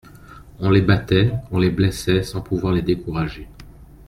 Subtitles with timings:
[0.57, 3.47] On les battait, on les blessait sans pouvoir les décourager.